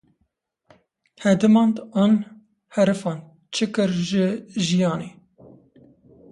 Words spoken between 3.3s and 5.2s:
çi kir ji jiyanê?